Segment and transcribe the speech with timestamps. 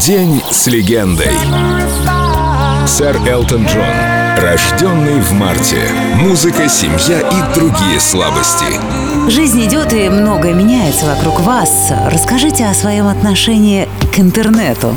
[0.00, 1.32] День с легендой.
[2.86, 3.84] Сэр Элтон Джон.
[4.38, 5.88] Рожденный в марте.
[6.16, 8.64] Музыка, семья и другие слабости.
[9.30, 11.92] Жизнь идет и многое меняется вокруг вас.
[12.10, 14.96] Расскажите о своем отношении к интернету.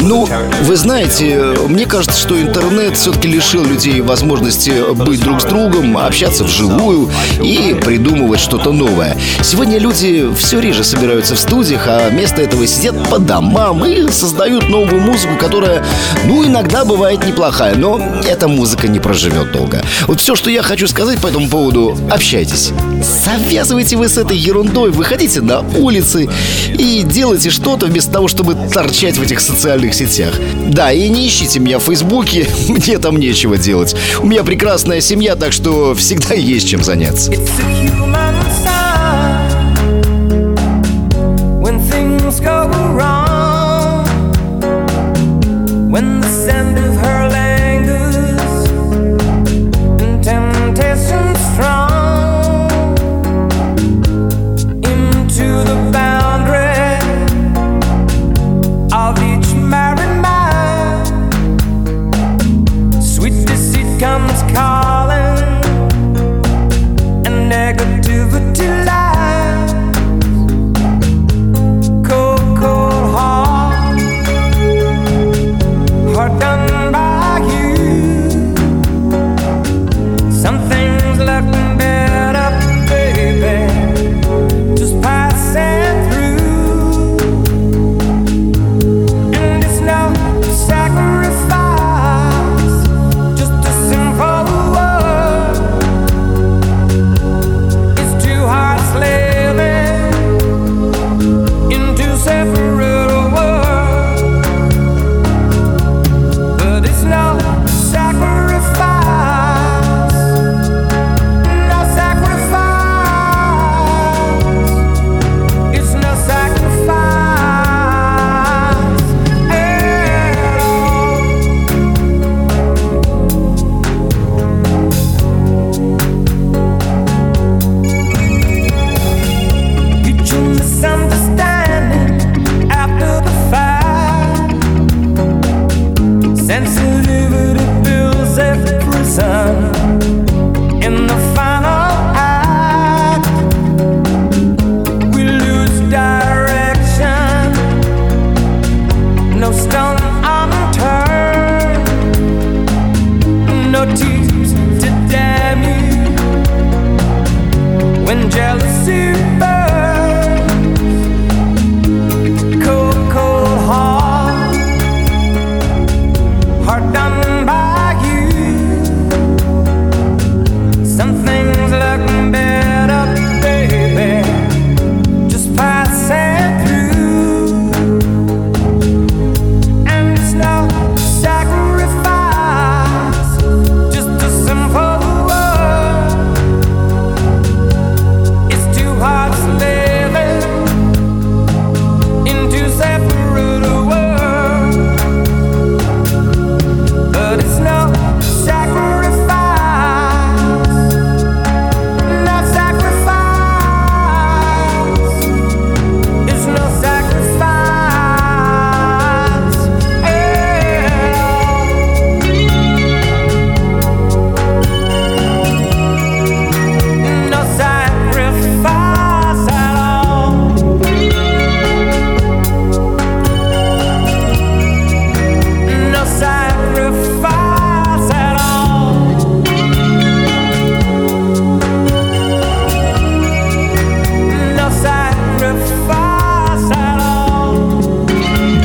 [0.00, 0.28] Ну,
[0.62, 6.44] вы знаете, мне кажется, что интернет все-таки лишил людей возможности быть друг с другом, общаться
[6.44, 7.10] вживую
[7.42, 9.16] и придумывать что-то новое.
[9.42, 14.68] Сегодня люди все реже собираются в студиях, а вместо этого сидят по домам и создают
[14.68, 15.84] новую музыку, которая,
[16.24, 19.82] ну, иногда бывает неплохая, но эта музыка не проживет долго.
[20.06, 22.72] Вот все, что я хочу сказать по этому поводу, общайтесь.
[23.02, 26.28] Завязывайте вы с этой ерундой, выходите на улицы
[26.68, 30.34] и делайте что-то вместо того, чтобы торчать в этих социальных сетях.
[30.68, 33.94] Да, и не ищите меня в Фейсбуке, мне там нечего делать.
[34.20, 37.32] У меня прекрасная семья, так что всегда есть чем заняться.
[37.32, 38.93] When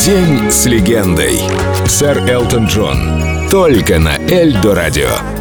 [0.09, 1.39] День с легендой.
[1.85, 3.47] Сэр Элтон Джон.
[3.51, 5.38] Только на Эльдо радио.